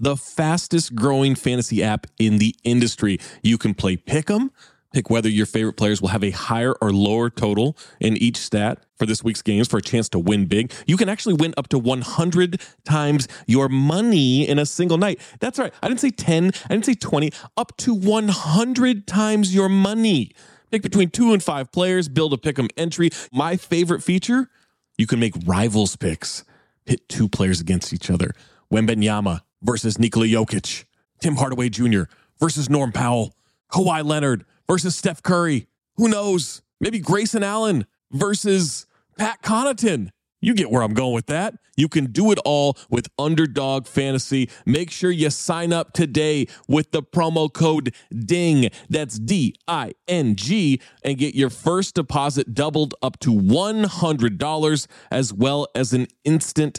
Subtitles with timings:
[0.00, 3.18] the fastest growing fantasy app in the industry.
[3.42, 4.50] You can play pick 'em,
[4.92, 8.84] pick whether your favorite players will have a higher or lower total in each stat
[8.96, 10.72] for this week's games for a chance to win big.
[10.86, 15.20] You can actually win up to 100 times your money in a single night.
[15.40, 15.72] That's right.
[15.82, 20.32] I didn't say 10, I didn't say 20, up to 100 times your money.
[20.70, 23.10] Pick between two and five players, build a pick'em entry.
[23.32, 24.50] My favorite feature,
[24.98, 26.44] you can make rivals picks.
[26.84, 28.32] Pit two players against each other.
[28.72, 30.84] Wembanyama versus Nikola Jokic.
[31.20, 32.02] Tim Hardaway Jr.
[32.38, 33.34] versus Norm Powell.
[33.70, 35.66] Kawhi Leonard versus Steph Curry.
[35.96, 36.62] Who knows?
[36.80, 38.86] Maybe Grayson Allen versus
[39.18, 40.10] Pat Connaughton.
[40.40, 41.54] You get where I'm going with that.
[41.76, 44.48] You can do it all with Underdog Fantasy.
[44.64, 48.70] Make sure you sign up today with the promo code DING.
[48.88, 55.32] That's D I N G and get your first deposit doubled up to $100 as
[55.32, 56.78] well as an instant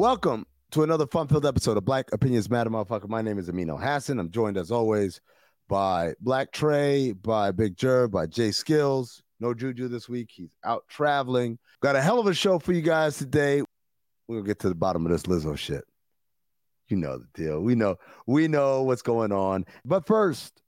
[0.00, 3.06] Welcome to another fun-filled episode of Black Opinions Matter, motherfucker.
[3.06, 4.18] My name is Amin Elhassan.
[4.18, 5.20] I'm joined as always
[5.68, 9.22] by Black Trey, by Big Jerv, by Jay Skills.
[9.40, 10.30] No Juju this week.
[10.32, 11.58] He's out traveling.
[11.82, 13.62] Got a hell of a show for you guys today.
[14.26, 15.84] We'll get to the bottom of this Lizzo shit.
[16.88, 17.60] You know the deal.
[17.60, 17.96] We know,
[18.26, 19.66] we know what's going on.
[19.84, 20.62] But first,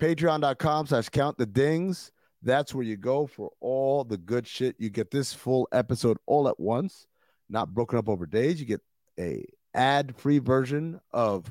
[0.00, 2.10] patreon.com slash count the dings.
[2.40, 4.76] That's where you go for all the good shit.
[4.78, 7.06] You get this full episode all at once
[7.50, 8.60] not broken up over days.
[8.60, 8.80] You get
[9.18, 9.44] a
[9.74, 11.50] ad-free version of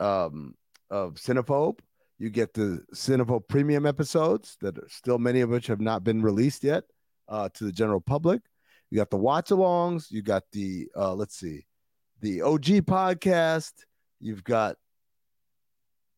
[0.00, 0.54] um
[0.90, 1.78] of Cinephobe.
[2.18, 6.22] You get the Cinephobe premium episodes that are still many of which have not been
[6.22, 6.84] released yet
[7.28, 8.42] uh, to the general public.
[8.90, 10.10] You got the watch-alongs.
[10.10, 11.66] You got the uh, let's see,
[12.20, 13.72] the OG podcast.
[14.20, 14.76] You've got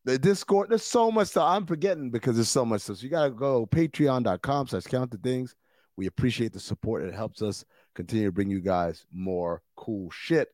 [0.03, 0.69] the Discord.
[0.69, 1.49] There's so much stuff.
[1.49, 2.97] I'm forgetting because there's so much stuff.
[2.97, 5.55] So you gotta go patreon.com slash count the dings.
[5.97, 7.03] We appreciate the support.
[7.03, 7.65] It helps us
[7.95, 10.53] continue to bring you guys more cool shit.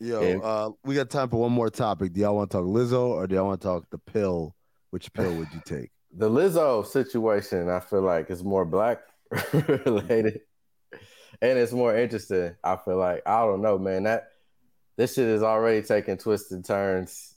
[0.00, 0.36] Yo, Yeah.
[0.36, 2.12] uh, we got time for one more topic.
[2.12, 4.54] Do y'all want to talk Lizzo or do y'all want to talk the pill?
[4.90, 5.90] Which pill would you take?
[6.16, 9.00] The Lizzo situation, I feel like is more black
[9.52, 10.40] related,
[11.42, 12.56] and it's more interesting.
[12.64, 14.04] I feel like I don't know, man.
[14.04, 14.28] That
[14.96, 17.34] this shit is already taking twisted turns.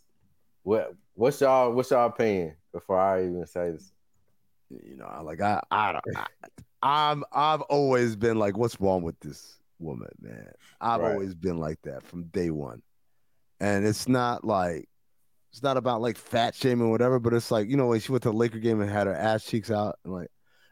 [0.63, 3.91] What what's y'all what's y'all opinion before I even say this?
[4.69, 6.25] You know, I like I I don't I,
[6.81, 10.51] I'm I've always been like, what's wrong with this woman, man?
[10.79, 11.11] I've Right.
[11.11, 12.81] always been like that from day one.
[13.59, 14.87] And it's not like
[15.51, 18.11] it's not about like fat shaming or whatever, but it's like, you know, when she
[18.11, 20.29] went to the Laker game and had her ass cheeks out and like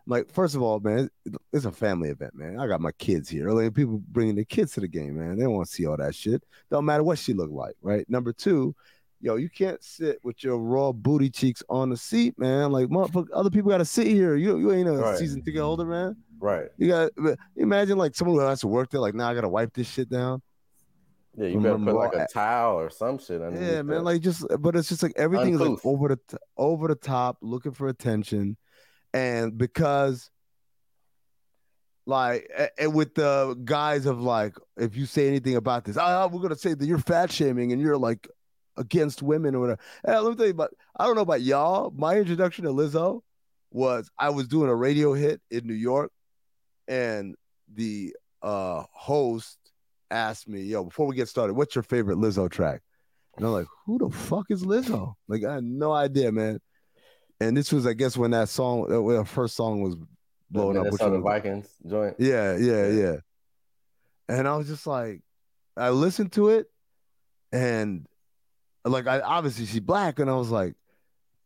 [0.08, 1.10] I'm like, first of all, man,
[1.54, 2.60] it's a family event, man.
[2.60, 3.52] I got my kids here.
[3.52, 5.38] Like people bringing their kids to the game, man.
[5.38, 6.44] They don't want to see all that shit.
[6.72, 8.10] Don't matter what she looked like, right?
[8.10, 8.76] Number two,
[9.22, 12.72] yo, you can't sit with your raw booty cheeks on the seat, man.
[12.72, 14.36] Like, motherfucker, other people got to sit here.
[14.36, 15.18] You you ain't a Right.
[15.18, 16.16] season ticket holder, man.
[16.40, 16.70] Right?
[16.78, 17.12] You got
[17.56, 19.02] imagine like someone who has to work there.
[19.02, 20.42] Like, now I got to wipe this shit down.
[21.36, 23.40] Yeah, you better put like a towel or some shit.
[23.40, 23.88] Yeah, man.
[23.88, 24.02] that.
[24.04, 27.38] Like, just but it's just like everything is like over the t- over the top,
[27.42, 28.58] looking for attention,
[29.14, 30.30] and because.
[32.06, 32.50] Like
[32.80, 36.56] and with the guys of like, if you say anything about this, ah, we're gonna
[36.56, 38.28] say that you're fat shaming and you're like
[38.80, 39.80] against women or whatever.
[40.06, 40.72] Let me tell you about.
[40.98, 41.92] I don't know about y'all.
[41.96, 43.22] My introduction to Lizzo
[43.72, 46.12] was I was doing a radio hit in New York,
[46.88, 47.36] and
[47.76, 49.58] the uh host
[50.10, 52.82] asked me, "Yo, before we get started, what's your favorite Lizzo track?"
[53.38, 56.60] And I'm like, "Who the fuck is Lizzo?" Like I had no idea, man.
[57.42, 59.96] And this was, I guess, when that song, when her first song was
[60.50, 60.86] blowing up.
[60.92, 62.16] which was- Vikings joint.
[62.20, 62.88] yeah, Yeah.
[62.88, 63.16] yeah.
[64.28, 65.22] And I was just like,
[65.78, 66.68] I listened to it,
[67.54, 68.06] and
[68.92, 70.76] like, I obviously she's black, and I was like,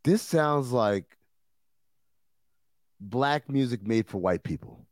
[0.04, 1.18] this sounds like
[3.00, 4.86] black music made for white people,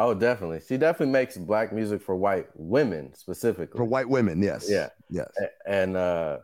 [0.00, 0.60] Oh, definitely.
[0.60, 3.76] She definitely makes black music for white women specifically.
[3.76, 4.40] for white women.
[4.40, 4.90] Yes, Yeah.
[5.10, 5.28] yes.
[5.66, 6.38] And uh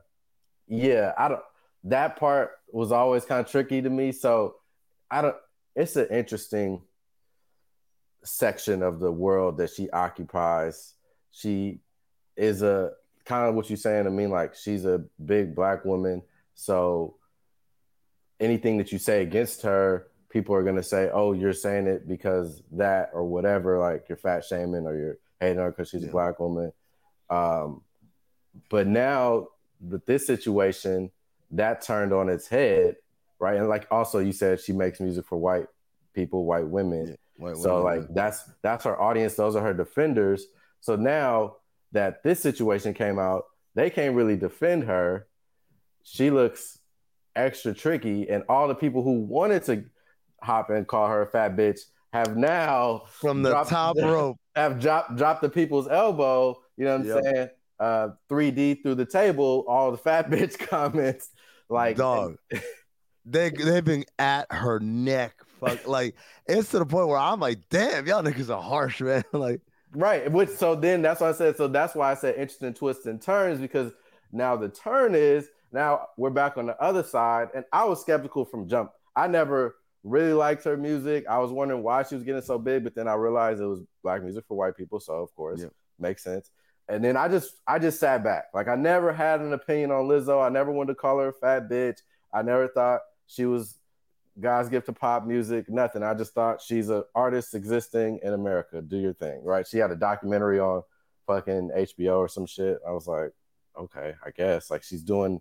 [0.66, 1.42] yeah i don't
[1.84, 4.54] that part was always kind of tricky to me so
[5.10, 5.36] i don't
[5.76, 6.80] it's an interesting
[8.24, 10.94] section of the world that she occupies
[11.32, 11.80] she
[12.34, 12.92] is a
[13.24, 16.22] kind of what you're saying i mean like she's a big black woman
[16.54, 17.16] so
[18.40, 22.06] anything that you say against her people are going to say oh you're saying it
[22.08, 26.08] because that or whatever like you're fat shaming or you're hating her because she's Yeah.
[26.08, 26.72] a black woman
[27.30, 27.80] um
[28.68, 29.48] but now
[29.80, 31.10] with this situation,
[31.50, 32.96] that turned on its head,
[33.38, 33.56] right?
[33.56, 35.66] And like also you said she makes music for white
[36.14, 37.08] people, white women.
[37.08, 40.46] Yeah, white so women, like that's that's her audience, those are her defenders.
[40.80, 41.56] So now
[41.94, 43.44] that this situation came out,
[43.74, 45.26] they can't really defend her.
[46.02, 46.78] She looks
[47.34, 49.84] extra tricky, and all the people who wanted to
[50.42, 51.80] hop and call her a fat bitch
[52.12, 54.36] have now from the dropped- top rope.
[54.54, 56.56] have dropped dropped the people's elbow.
[56.76, 57.24] You know what I'm Yep.
[57.24, 57.48] saying?
[57.80, 61.30] Uh, 3D through the table, all the fat bitch comments.
[61.68, 62.36] Like dog.
[63.24, 65.34] they they've been at her neck.
[65.60, 66.14] Fuck, like
[66.46, 69.24] it's to the point where I'm like, damn, y'all niggas are harsh, man.
[69.32, 69.60] like,
[69.94, 70.30] right.
[70.30, 73.20] Which so then that's why I said so that's why I said interesting twists and
[73.20, 73.92] turns because
[74.32, 78.44] now the turn is now we're back on the other side, and I was skeptical
[78.44, 78.90] from jump.
[79.16, 81.24] I never really liked her music.
[81.28, 83.82] I was wondering why she was getting so big, but then I realized it was
[84.02, 85.72] black music for white people, so of course Yep.
[85.98, 86.50] makes sense.
[86.88, 88.46] And then I just I just sat back.
[88.52, 90.44] Like I never had an opinion on Lizzo.
[90.44, 91.98] I never wanted to call her a fat bitch.
[92.32, 93.78] I never thought she was
[94.40, 95.68] God's gift to pop music.
[95.68, 96.02] Nothing.
[96.02, 98.82] I just thought she's an artist existing in America.
[98.82, 99.66] Do your thing, right?
[99.66, 100.82] She had a documentary on
[101.26, 102.78] fucking HBO or some shit.
[102.86, 103.32] I was like,
[103.78, 104.70] okay, I guess.
[104.70, 105.40] Like she's doing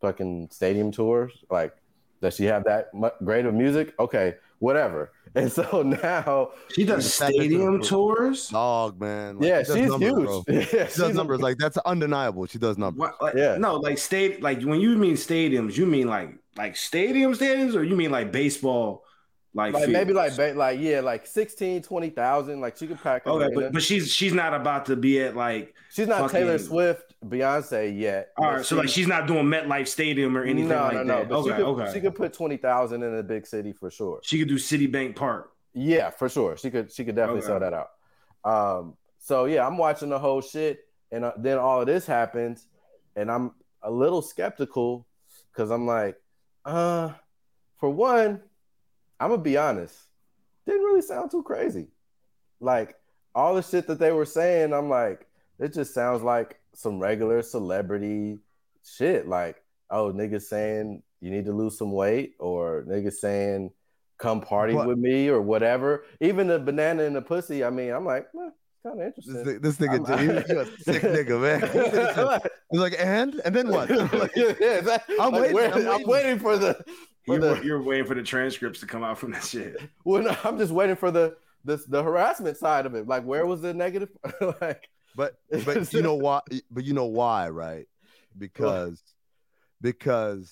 [0.00, 1.32] fucking stadium tours.
[1.50, 1.74] Like,
[2.22, 2.90] does she have that
[3.24, 3.94] great of music?
[3.98, 5.12] Okay, whatever.
[5.34, 8.48] And so now, She does She's back into the stadium tours.
[8.48, 9.38] dog, man.
[9.38, 10.24] Like, yeah, she she's numbers, huge.
[10.24, 10.44] bro.
[10.48, 12.46] Yeah, She does she's- numbers like that's undeniable.
[12.46, 12.98] She does numbers.
[13.00, 13.56] What, like, Yeah.
[13.58, 17.84] No, like state like when you mean stadiums, you mean like like stadium stadiums, or
[17.84, 19.04] you mean like baseball,
[19.54, 22.60] like, like maybe like ba- like yeah, like 16, 20,000.
[22.60, 23.26] Like she could pack.
[23.26, 26.58] okay, but, but she's she's not about to be at like she's not fucking- Taylor
[26.58, 28.30] Swift, Beyonce yet.
[28.36, 30.94] All right, but so she- like she's not doing MetLife Stadium or anything no, like
[30.94, 31.24] no, no.
[31.24, 31.32] that.
[31.32, 31.92] Okay, she could, okay.
[31.92, 34.20] she could put twenty thousand in a big city for sure.
[34.22, 35.52] She could do Citibank Park.
[35.74, 36.56] Yeah, for sure.
[36.56, 37.48] She could she could definitely Okay.
[37.48, 37.90] sell that out.
[38.44, 42.66] Um, so yeah, I'm watching the whole shit, and uh, then all of this happens,
[43.16, 45.06] and I'm a little skeptical
[45.52, 46.16] because I'm like,
[46.64, 47.10] uh,
[47.78, 48.40] for one,
[49.18, 49.96] I'm gonna be honest,
[50.66, 51.88] didn't really sound too crazy.
[52.60, 52.94] Like
[53.34, 55.26] all the shit that they were saying, I'm like,
[55.58, 58.38] it just sounds like some regular celebrity
[58.84, 59.28] shit.
[59.28, 63.70] Like, oh, niggas saying you need to lose some weight, or niggas saying
[64.18, 66.04] come party But- with me, or whatever.
[66.20, 67.64] Even the banana and the pussy.
[67.64, 68.50] I mean, I'm like, eh,
[68.84, 69.44] kind of interesting.
[69.44, 72.40] thi- this nigga, I'm- you, you a sick nigga, man.
[72.70, 73.88] He's like, and and then what?
[74.12, 76.08] Like, yeah, that- I'm like, waiting, where- I'm I'm waiting.
[76.08, 76.74] waiting for the.
[77.26, 79.76] For You're, the you're waiting for the transcripts to come out from that shit.
[80.04, 83.06] well, no, I'm just waiting for the the the harassment side of it.
[83.06, 84.08] Like, where was the negative?
[84.62, 85.34] like, but
[85.64, 86.40] but you know why?
[86.70, 87.86] But you know why, right?
[88.38, 89.02] Because
[89.82, 90.50] because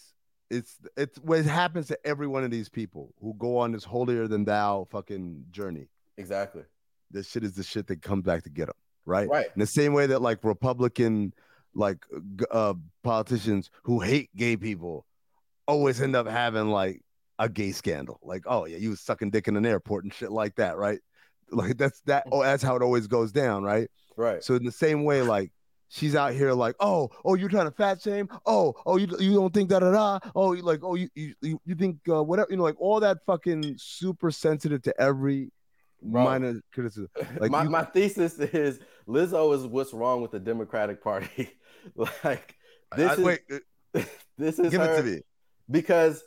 [0.50, 4.26] it's it's what happens to every one of these people who go on this holier
[4.26, 5.88] than thou fucking journey.
[6.18, 6.64] exactly.
[7.12, 9.28] This shit is the shit that comes back to get them, right?
[9.28, 9.46] Right.
[9.54, 11.32] In the same way that like Republican
[11.72, 12.04] like
[12.50, 15.06] uh politicians who hate gay people
[15.68, 17.02] always end up having like
[17.38, 18.18] a gay scandal.
[18.24, 20.98] Like, oh yeah, you was sucking dick in an airport and shit like that, right?
[21.52, 23.88] Like that's that oh that's how it always goes down, right?
[24.16, 24.42] Right.
[24.42, 25.52] So in the same way, like
[25.88, 28.28] she's out here like, oh, oh, you're trying to fat shame.
[28.46, 30.18] Oh, oh, you you don't think da da da.
[30.34, 33.00] Oh, you like, oh, you you you you think uh, whatever, you know, like all
[33.00, 35.50] that fucking super sensitive to every
[36.02, 36.24] Bro.
[36.24, 37.08] minor criticism.
[37.40, 41.50] Like my, you- my thesis is Lizzo is what's wrong with the Democratic Party.
[42.24, 42.54] like
[42.96, 44.00] this I- is wait, uh,
[44.38, 45.20] this is give her it to me.
[45.70, 46.22] because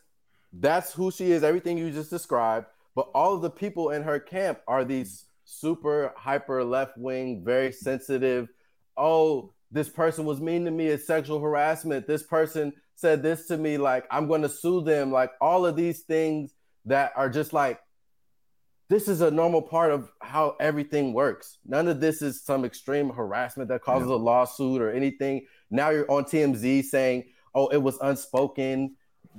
[0.54, 1.44] that's who she is.
[1.44, 2.66] Everything you just described,
[2.96, 7.72] but all of the people in her camp are these super hyper left wing, very
[7.72, 8.50] sensitive.
[8.96, 10.88] Oh, this person was mean to me.
[10.88, 12.08] It's sexual harassment.
[12.08, 13.78] This person said this to me.
[13.78, 15.12] Like I'm going to sue them.
[15.12, 16.54] Like all of these things
[16.86, 17.80] that are just like
[18.90, 21.60] this is a normal part of how everything works.
[21.66, 25.46] None of this is some extreme harassment that causes a lawsuit or anything.
[25.70, 28.96] Now you're on TMZ saying, oh, it was unspoken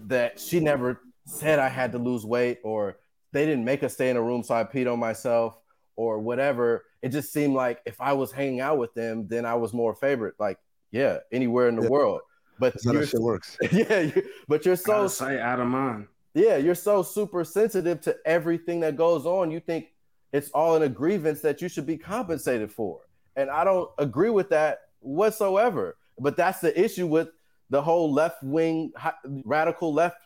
[0.07, 2.99] that she never said I had to lose weight or
[3.33, 5.60] they didn't make us stay in a room, so I peed on myself
[6.00, 6.87] or whatever.
[7.02, 9.95] It just seemed like if I was hanging out with them, then I was more
[9.95, 10.35] favorite.
[10.38, 10.59] Like,
[10.90, 11.88] yeah, anywhere in the Yeah.
[11.90, 12.21] world.
[12.59, 13.57] But That's how that shit works.
[13.73, 16.07] yeah, you, but you're so of sight, out of mind.
[16.33, 19.50] yeah, you're so super sensitive to everything that goes on.
[19.50, 19.88] You think
[20.33, 23.00] it's all in a grievance that you should be compensated for.
[23.37, 25.97] And I don't agree with that whatsoever.
[26.19, 27.28] But that's the issue with
[27.69, 28.92] the whole left wing,
[29.45, 30.16] radical left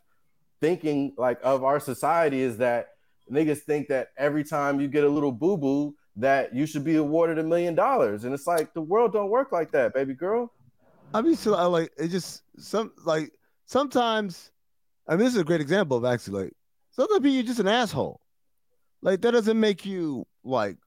[0.60, 2.93] thinking like of our society is that
[3.30, 6.96] niggas think that every time you get a little boo boo, that you should be
[6.96, 8.24] awarded a million dollars.
[8.24, 10.52] And it's like the world don't work like that, baby girl.
[11.12, 12.08] I mean, so I like it.
[12.08, 13.32] Just some like
[13.66, 14.50] sometimes.
[15.06, 16.52] I mean, this is a great example of actually like
[16.90, 18.20] sometimes you're just an asshole.
[19.02, 20.78] Like that doesn't make you like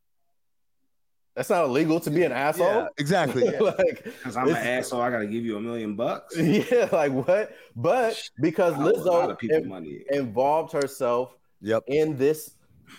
[1.36, 2.68] That's not illegal to be an asshole.
[2.68, 3.44] Yeah, exactly.
[3.60, 6.36] like Because I'm an asshole, I gotta give you a million bucks.
[6.40, 7.56] yeah, like what?
[7.76, 10.04] But because I owe a lot of Lizzo people money.
[10.10, 11.84] involved herself Yep.
[11.88, 12.52] in this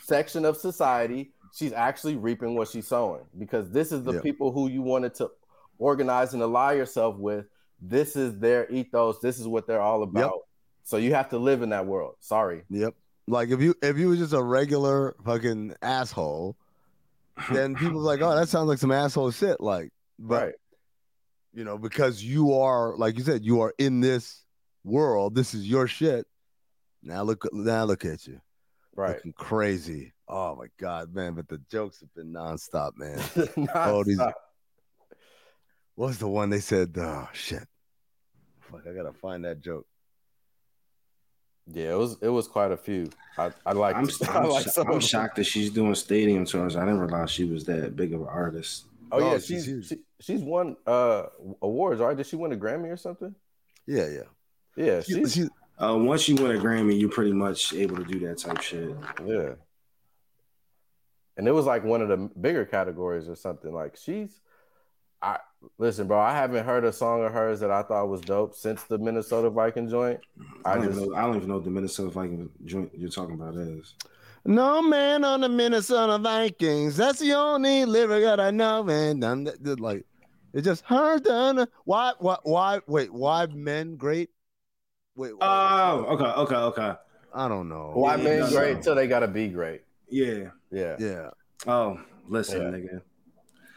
[0.03, 3.23] section of society, she's actually reaping what she's sowing.
[3.39, 4.21] Because this is the Yeah.
[4.21, 5.31] people who you wanted to
[5.79, 7.47] organize and ally yourself with.
[7.81, 9.21] This is their ethos.
[9.21, 10.41] This is what they're all about.
[10.83, 12.17] So you have to live in that world.
[12.21, 12.65] Sorry.
[12.71, 12.95] Yep.
[13.27, 16.57] Like if you if you were just a regular fucking asshole,
[17.53, 19.61] then people like, oh, that sounds like some asshole shit.
[19.61, 20.55] Like, but right.
[21.53, 24.45] you know, because you are like you said, you are in this
[24.83, 25.35] world.
[25.35, 26.27] This is your shit.
[27.03, 28.41] Now look, now look at you,
[28.99, 29.15] Right.
[29.17, 30.13] looking crazy.
[30.27, 31.35] Oh my god, man!
[31.35, 33.21] But the jokes have been nonstop, man.
[33.75, 34.19] Oh, these-
[35.95, 36.95] What was the one they said?
[36.99, 37.65] Oh shit!
[38.61, 39.87] Fuck, I gotta find that joke.
[41.67, 43.09] yeah, it was it was quite a few.
[43.39, 46.45] I, I like I'm, I I'm, like sho- some I'm shocked that she's doing stadium
[46.45, 46.77] tours.
[46.77, 48.87] I didn't realize she was that big of an artist.
[49.13, 51.25] Oh Oh, yeah, she's she's she, she's won uh
[51.63, 52.17] awards, right?
[52.17, 53.35] Did she win a Grammy or something?
[53.87, 54.23] Yeah, yeah.
[54.77, 55.49] Yeah, She, she's she,
[55.81, 58.97] Uh, once you win a Grammy, you're pretty much able to do that type shit.
[59.25, 59.53] Yeah.
[61.37, 63.73] And it was like one of the bigger categories or something.
[63.73, 64.41] Like she's
[65.23, 65.39] I
[65.79, 68.83] listen, bro, I haven't heard a song of hers that I thought was dope since
[68.85, 70.21] the Minnesota Viking joint.
[70.65, 72.91] I I don't, just even know, I don't even know what the Minnesota Viking joint
[72.93, 73.95] you're talking about is.
[74.45, 76.97] no man on the Minnesota Vikings.
[76.97, 79.21] That's the only lyric that I know, man.
[79.21, 80.05] Done that- that, Like,
[80.53, 81.67] it just hard done.
[81.85, 82.15] Why?
[82.19, 82.37] Why?
[82.43, 82.81] Why?
[82.89, 83.13] Wait.
[83.13, 84.31] Why men great?
[85.19, 85.33] Wait.
[85.33, 86.95] wait, Oh, okay, okay, okay.
[87.35, 87.91] I don't know.
[87.95, 88.83] why Yeah, men great no.
[88.83, 89.83] till they gotta be great.
[90.09, 90.51] Yeah.
[90.71, 90.97] Yeah.
[90.99, 91.31] Yeah.
[91.67, 92.71] Oh, listen, Yeah.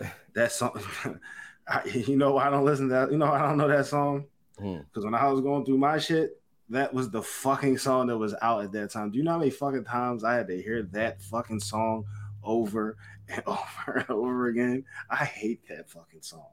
[0.03, 0.11] nigga.
[0.33, 0.79] That song.
[1.67, 3.11] I, you know, I don't listen to that.
[3.11, 4.25] You know, I don't know that song
[4.57, 4.77] Hmm.
[4.87, 8.33] because when I was going through my shit, that was the fucking song that was
[8.41, 9.11] out at that time.
[9.11, 12.05] Do you know how many fucking times I had to hear that fucking song
[12.43, 14.85] over and over and over again?
[15.09, 16.45] I hate that fucking song.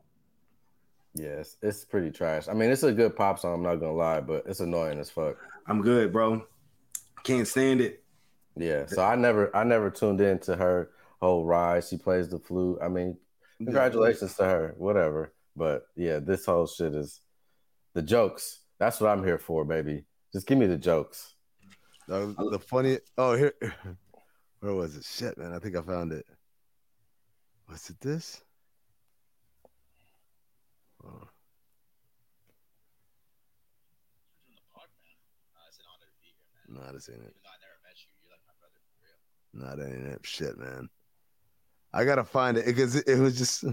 [1.15, 2.49] Yes, it's pretty trash.
[2.49, 5.11] I mean, it's a good pop song, I'm not gonna lie, but it's annoying as
[5.11, 5.37] fuck.
[5.67, 6.45] I'm good, bro.
[7.25, 8.03] Can't stand it.
[8.57, 8.87] Yeah.
[8.87, 11.89] So I never I never tuned into her whole rise.
[11.89, 12.79] She plays the flute.
[12.83, 13.17] I mean,
[13.59, 15.33] congratulations to her, whatever.
[15.57, 17.21] But yeah, this whole shit is
[17.95, 18.61] the jokes.
[18.79, 20.05] That's what I'm here for, baby.
[20.33, 21.35] Just give me the jokes.
[22.07, 22.99] The, the funny.
[23.17, 23.55] Oh, here.
[24.61, 25.05] Where was it?
[25.05, 25.53] Shit, man.
[25.53, 26.27] I think I found it.
[27.69, 28.43] Was it this?
[31.09, 31.29] Oh.
[36.69, 37.35] Nah, this ain't it.
[39.55, 40.21] Nah, that ain't it.
[40.23, 40.89] Shit, man.
[41.93, 43.65] I gotta find it because it, it was just.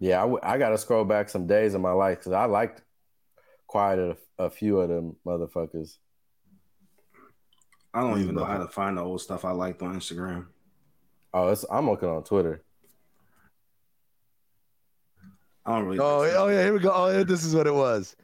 [0.00, 2.82] Yeah, I, w- I gotta scroll back some days of my life because I liked
[3.68, 5.98] quite a, a few of them motherfuckers.
[7.94, 10.46] I don't even know how to find the old stuff I liked on Instagram.
[11.32, 12.64] Oh, it's I'm looking on Twitter.
[15.66, 15.98] I don't really.
[15.98, 16.92] Oh, oh yeah, here we go.
[16.94, 18.16] Oh, yeah, this is what it was.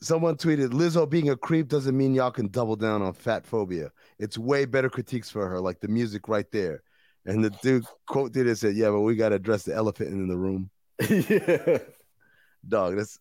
[0.00, 3.90] Someone tweeted, "Lizzo being a creep doesn't mean y'all can double down on fat phobia.
[4.18, 6.82] It's way better critiques for her, like the music right there."
[7.24, 10.10] And the dude quote did it said, "Yeah, but we got to address the elephant
[10.10, 10.70] in the room."
[11.08, 11.78] yeah.
[12.68, 13.18] Dog, that's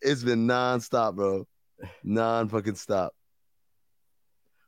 [0.00, 1.46] it's been nonstop, bro.
[2.02, 3.14] Non fucking stop.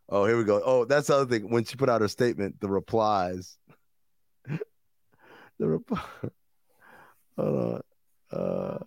[0.09, 0.63] Oh, here we go.
[0.65, 1.51] Oh, that's the other thing.
[1.51, 3.59] When she put out her statement, the replies.
[4.47, 4.59] the
[5.59, 6.01] reply.
[7.37, 7.81] Hold on.
[8.31, 8.79] Uh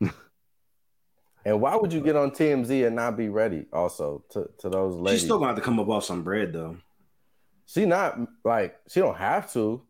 [1.46, 3.66] And why would you get on TMZ and not be ready?
[3.72, 6.52] Also, to, to those ladies, She's still gonna have to come up off some bread
[6.52, 6.76] though.
[7.66, 9.82] she not like she don't have to.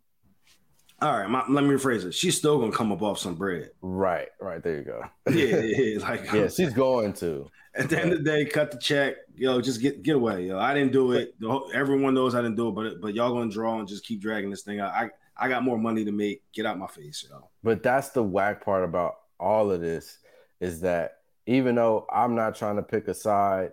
[1.00, 2.14] All right, my, let me rephrase it.
[2.14, 3.70] She's still gonna come up off some bread.
[3.82, 4.62] Right, right.
[4.62, 5.02] There you go.
[5.30, 5.98] Yeah, yeah, yeah.
[6.08, 7.48] Like yeah, she's going to.
[7.74, 9.16] At the end of the day, cut the check.
[9.36, 10.46] Yo, just get get away.
[10.46, 11.38] Yo, I didn't do it.
[11.40, 14.04] The whole, everyone knows I didn't do it, but but y'all gonna draw and just
[14.04, 14.92] keep dragging this thing out.
[14.92, 16.42] I I got more money to make.
[16.52, 17.48] Get out my face, yo.
[17.62, 20.18] But that's the whack part about all of this
[20.60, 23.72] is that even though I'm not trying to pick a side,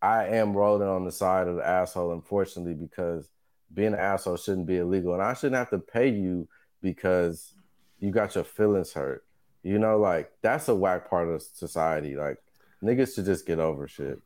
[0.00, 3.28] I am rolling on the side of the asshole, unfortunately, because
[3.72, 5.14] being an asshole shouldn't be illegal.
[5.14, 6.48] And I shouldn't have to pay you
[6.82, 7.54] because
[7.98, 9.24] you got your feelings hurt.
[9.62, 12.16] You know, like that's a whack part of society.
[12.16, 12.38] Like
[12.82, 14.18] niggas should just get over shit.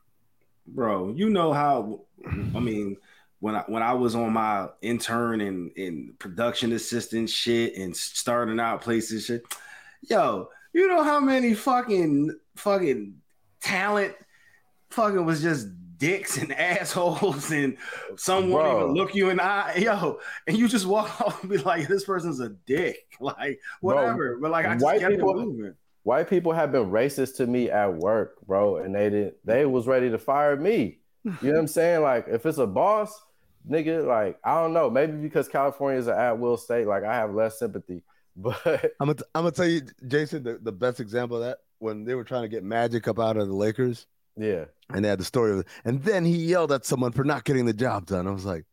[0.66, 1.12] bro.
[1.14, 2.02] You know how
[2.54, 2.96] I mean
[3.40, 8.58] when I when I was on my intern and and production assistant shit and starting
[8.60, 9.42] out places shit.
[10.02, 13.14] Yo, you know how many fucking fucking
[13.61, 14.14] talent
[14.90, 17.76] fucking was just dicks and assholes and
[18.16, 18.81] someone Bro.
[18.83, 21.88] even look you in the eye, yo, and you just walk off and be like,
[21.88, 24.38] this person's a dick, like whatever.
[24.40, 25.74] but like I just white kept people- it moving.
[26.07, 29.35] White people have been racist to me at work, bro, and they didn't.
[29.45, 31.01] They was ready to fire me.
[31.25, 32.03] You know what I'm saying?
[32.03, 33.21] Like if it's a boss,
[33.69, 34.88] nigga, like I don't know.
[34.88, 38.05] Maybe because California is an at will state, like I have less sympathy.
[38.37, 38.64] But
[39.01, 42.14] I'm gonna I'm gonna tell you, Jason, the, the best example of that when they
[42.14, 45.25] were trying to get Magic up out of the Lakers, yeah, and they had the
[45.25, 48.29] story of it, and then he yelled at someone for not getting the job done.
[48.29, 48.64] I was like,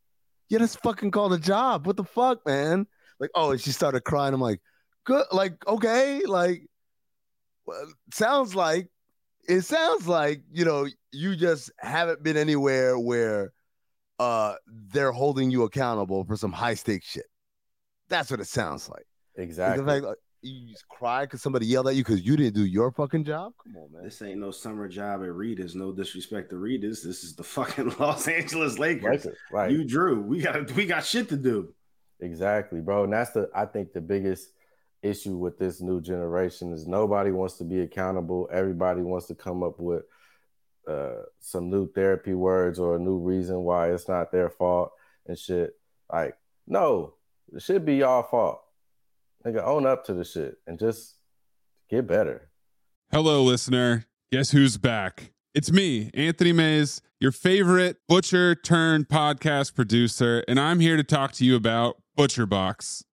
[0.49, 1.87] yeah, that's fucking called a job.
[1.87, 2.85] What the fuck, man?
[3.19, 4.35] Like, oh, and she started crying.
[4.35, 4.59] I'm like,
[5.05, 6.67] good, like, okay, like,
[7.65, 8.87] well, sounds like
[9.47, 13.51] it sounds like you know you just haven't been anywhere where
[14.19, 17.25] uh they're holding you accountable for some high stakes shit.
[18.09, 19.05] That's what it sounds like.
[19.37, 19.83] Like, exactly.
[19.83, 22.65] The fact, like, you just cry because somebody yelled at you because you didn't do
[22.65, 23.53] your fucking job.
[23.63, 24.03] Come on, man.
[24.03, 25.73] This ain't no summer job at Readers.
[25.73, 27.01] No disrespect to Readers.
[27.01, 29.25] This is the fucking Los Angeles Lakers.
[29.25, 29.35] Right.
[29.51, 30.21] like You drew.
[30.21, 31.73] We got we got shit to do.
[32.19, 33.05] exactly, bro.
[33.05, 34.49] And that's the I think the biggest
[35.03, 38.49] issue with this new generation is nobody wants to be accountable.
[38.51, 40.03] Everybody wants to come up with
[40.87, 44.91] uh, some new therapy words or a new reason why it's not their fault
[45.27, 45.71] and shit.
[46.11, 46.35] Like,
[46.65, 47.15] no,
[47.53, 48.61] it should be y'all fault.
[49.45, 51.15] Nigga, own up to the shit and just
[51.89, 52.49] get better.
[53.11, 54.05] Hello, listener.
[54.31, 55.33] Guess who's back?
[55.53, 61.33] It's me, Anthony Mays, your favorite butcher turned podcast producer, and I'm here to talk
[61.33, 63.03] to you about ButcherBox.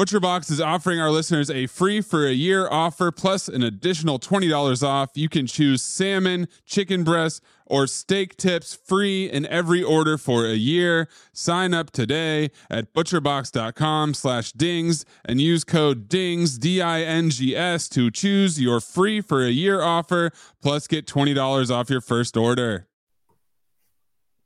[0.00, 4.82] ButcherBox is offering our listeners a free for a year offer plus an additional $20
[4.82, 5.10] off.
[5.14, 10.54] You can choose salmon, chicken breast, or steak tips free in every order for a
[10.54, 11.08] year.
[11.34, 18.80] Sign up today at butcherbox.com slash dings and use code DINGS, D-I-N-G-S to choose your
[18.80, 20.30] free for a year offer
[20.62, 22.88] plus get $20 off your first order.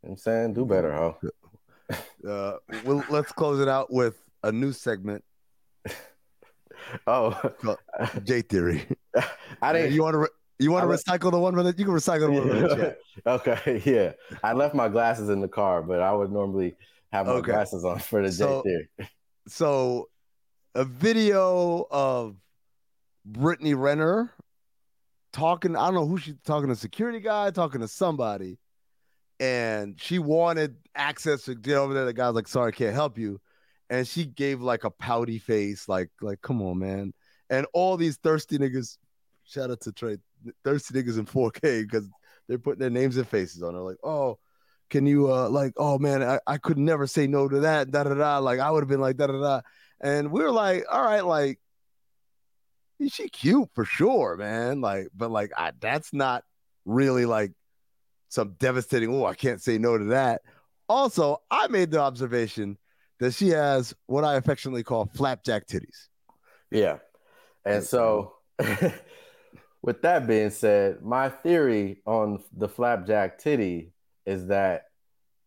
[0.02, 1.12] You know what I'm saying, do better, huh?
[2.28, 5.22] Uh, we'll, let's close it out with a new segment,
[7.06, 7.38] Oh,
[8.22, 8.86] J Theory.
[9.62, 9.92] I didn't.
[9.92, 11.94] Uh, you want to re- you want to recycle the one from the you can
[11.94, 12.96] recycle the one from the
[13.26, 14.12] okay, yeah.
[14.44, 16.76] I left my glasses in the car, but I would normally
[17.12, 17.52] have my Okay.
[17.52, 19.10] glasses on for the So- J theory.
[19.48, 20.08] So,
[20.74, 22.36] a video of
[23.24, 24.32] Brittany Renner
[25.32, 25.74] talking.
[25.76, 28.58] I don't know who she's talking to, security guy, talking to somebody,
[29.40, 32.04] and she wanted access to get over there.
[32.04, 33.40] The guy's like, "Sorry, can't help you,"
[33.90, 37.12] and she gave like a pouty face, like, like, "Come on, man!"
[37.50, 38.98] And all these thirsty niggas.
[39.44, 40.18] Shout out to Trey,
[40.64, 42.08] thirsty niggas in 4K because
[42.48, 43.74] they're putting their names and faces on.
[43.74, 44.38] They're like, "Oh."
[44.88, 48.04] Can you uh like oh man I, I could never say no to that da
[48.04, 49.60] da da like I would have been like da da da
[50.00, 51.58] and we were like, all right, like
[53.08, 54.80] she cute for sure, man.
[54.80, 56.44] Like, but like I, that's not
[56.84, 57.52] really like
[58.28, 59.12] some devastating.
[59.14, 60.42] Oh, I can't say no to that.
[60.88, 62.78] Also, I made the observation
[63.20, 66.08] that she has what I affectionately call flapjack titties.
[66.70, 66.98] Yeah.
[67.64, 68.34] And so,
[69.82, 73.92] with that being said, my theory on the flapjack titty
[74.24, 74.86] is that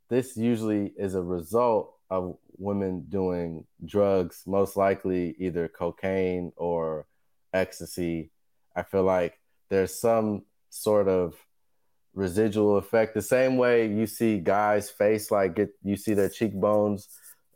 [0.09, 7.05] this usually is a result of women doing drugs, most likely either cocaine or
[7.53, 8.31] ecstasy.
[8.75, 11.35] I feel like there's some sort of
[12.13, 13.13] residual effect.
[13.13, 17.07] The same way you see guys' face, like get you see their cheekbones,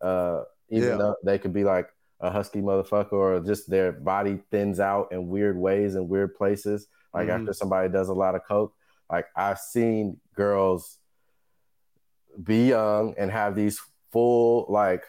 [0.04, 0.98] uh, even Yeah.
[0.98, 1.88] though they could be like
[2.20, 6.88] a husky motherfucker or just their body thins out in weird ways in weird places.
[7.14, 7.40] Like Mhm.
[7.42, 8.74] after somebody does a lot of coke,
[9.10, 11.00] like I've seen girls
[12.42, 13.80] be young and have these
[14.12, 15.04] full like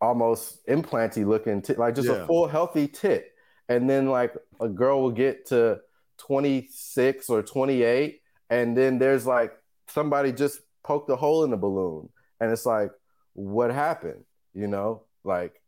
[0.00, 2.22] almost implanty looking tit, like just Yeah.
[2.22, 3.32] a full healthy tit.
[3.68, 5.80] And then like a girl will get to
[6.18, 9.52] 26 or 28 and then there's like
[9.88, 12.08] somebody just poked a hole in the balloon
[12.40, 12.90] and it's like
[13.34, 15.60] what happened you know like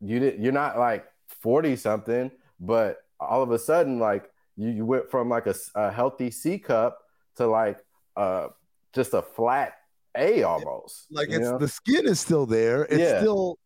[0.00, 1.04] you did you're not like
[1.42, 5.90] 40 something but all of a sudden like you, you went from like a, a
[5.90, 6.98] healthy c cup
[7.36, 7.78] to like
[8.16, 8.48] uh
[8.92, 9.74] just a flat
[10.16, 11.58] a almost Like it's know?
[11.58, 12.82] the skin is still there.
[12.84, 13.20] It's Yeah.
[13.20, 13.58] still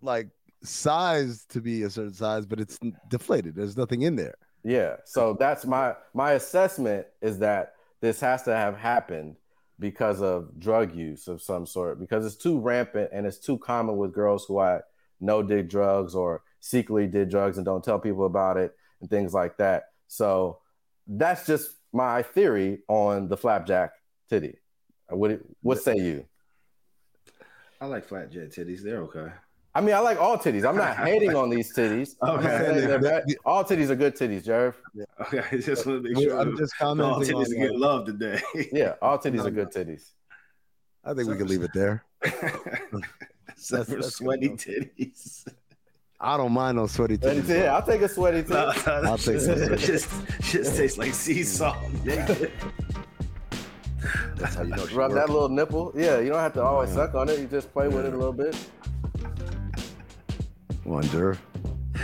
[0.00, 0.28] like
[0.62, 3.54] sized to be a certain size, but it's deflated.
[3.54, 4.34] There's nothing in there.
[4.62, 4.96] Yeah.
[5.04, 9.36] So that's my my assessment is that this has to have happened
[9.78, 13.96] because of drug use of some sort because it's too rampant and it's too common
[13.96, 14.80] with girls who I
[15.20, 19.34] know did drugs or secretly did drugs and don't tell people about it and things
[19.34, 19.90] like that.
[20.06, 20.60] So
[21.06, 23.92] that's just my theory on the flapjack
[24.28, 24.58] titty.
[25.08, 26.26] What what say you?
[27.80, 28.82] I like flat jet titties.
[28.82, 29.28] They're okay.
[29.76, 30.64] I mean, I like all titties.
[30.68, 32.14] I'm not hating on these titties.
[32.22, 32.42] Okay.
[32.44, 33.24] not saying they're bad.
[33.44, 34.74] All titties are good titties, Jerv.
[35.22, 36.38] Okay, I just want to make sure.
[36.40, 37.42] I'm just all commenting on.
[37.44, 38.40] titties are like- getting love today.
[38.72, 40.10] Yeah, all titties are good titties.
[41.04, 42.04] I think we can leave it there.
[43.48, 44.58] Except for sweaty good,
[44.96, 45.46] titties.
[46.20, 47.46] I don't mind those sweaty Sweaty titties.
[47.46, 47.66] tit.
[47.68, 48.50] I'll take a sweaty tit.
[48.50, 49.76] No, no, I'll take just, some.
[49.76, 50.10] just,
[50.40, 51.76] just tastes like sea salt.
[54.36, 55.92] That's how you know she Rub that little nipple.
[55.94, 57.38] Yeah, you don't have to always suck on it.
[57.40, 58.56] You just play with it a little bit.
[60.84, 61.38] Wonder.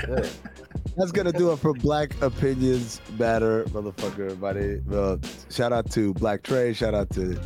[0.09, 0.29] Yeah.
[0.97, 4.27] That's gonna do it for Black Opinions Matter, motherfucker.
[4.27, 7.41] Everybody, well, shout out to Black Trey, shout out to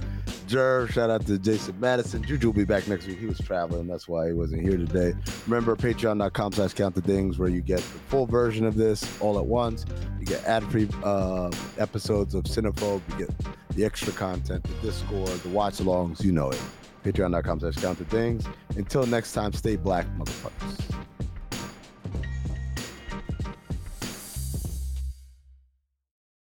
[0.47, 2.23] Jerv, shout out to Jason Madison.
[2.23, 3.19] Juju will be back next week.
[3.19, 5.15] He was traveling, that's why he wasn't here today.
[5.47, 9.47] Remember, Patreon.com/slash Count the Dings, where you get the full version of this all at
[9.47, 9.85] once.
[10.19, 13.03] You get ad-free uh, episodes of Cinephobe.
[13.13, 13.35] You get
[13.71, 16.23] the extra content, the Discord, the watch-alongs.
[16.23, 16.61] You know it.
[17.05, 18.45] Patreon.com/slash Count the Dings.
[18.77, 20.95] Until next time, stay black, motherfuckers.